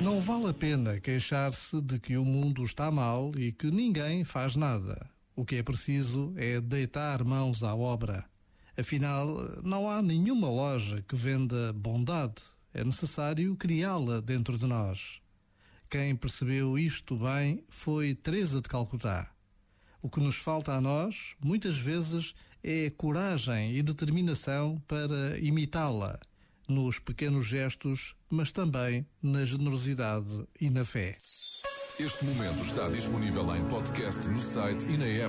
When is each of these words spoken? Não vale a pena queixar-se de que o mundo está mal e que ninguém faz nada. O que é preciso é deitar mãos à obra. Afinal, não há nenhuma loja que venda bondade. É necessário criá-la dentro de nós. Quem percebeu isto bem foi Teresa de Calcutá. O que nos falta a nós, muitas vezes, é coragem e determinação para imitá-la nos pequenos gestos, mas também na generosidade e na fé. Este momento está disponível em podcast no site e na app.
Não 0.00 0.20
vale 0.20 0.48
a 0.48 0.54
pena 0.54 1.00
queixar-se 1.00 1.80
de 1.80 1.98
que 1.98 2.18
o 2.18 2.24
mundo 2.24 2.62
está 2.62 2.90
mal 2.90 3.30
e 3.36 3.50
que 3.50 3.70
ninguém 3.70 4.24
faz 4.24 4.54
nada. 4.54 5.08
O 5.34 5.44
que 5.44 5.56
é 5.56 5.62
preciso 5.62 6.34
é 6.36 6.60
deitar 6.60 7.24
mãos 7.24 7.62
à 7.62 7.74
obra. 7.74 8.24
Afinal, 8.78 9.26
não 9.62 9.88
há 9.88 10.02
nenhuma 10.02 10.50
loja 10.50 11.02
que 11.08 11.16
venda 11.16 11.72
bondade. 11.72 12.42
É 12.74 12.84
necessário 12.84 13.56
criá-la 13.56 14.20
dentro 14.20 14.58
de 14.58 14.66
nós. 14.66 15.18
Quem 15.88 16.14
percebeu 16.14 16.78
isto 16.78 17.16
bem 17.16 17.64
foi 17.70 18.14
Teresa 18.14 18.60
de 18.60 18.68
Calcutá. 18.68 19.30
O 20.02 20.10
que 20.10 20.20
nos 20.20 20.36
falta 20.36 20.72
a 20.72 20.80
nós, 20.80 21.34
muitas 21.42 21.78
vezes, 21.78 22.34
é 22.62 22.90
coragem 22.90 23.74
e 23.74 23.82
determinação 23.82 24.78
para 24.86 25.38
imitá-la 25.38 26.20
nos 26.68 26.98
pequenos 26.98 27.46
gestos, 27.46 28.14
mas 28.28 28.52
também 28.52 29.06
na 29.22 29.44
generosidade 29.44 30.46
e 30.60 30.70
na 30.70 30.84
fé. 30.84 31.12
Este 31.98 32.24
momento 32.26 32.62
está 32.62 32.88
disponível 32.88 33.56
em 33.56 33.66
podcast 33.68 34.28
no 34.28 34.38
site 34.38 34.86
e 34.86 34.98
na 34.98 35.06
app. 35.06 35.24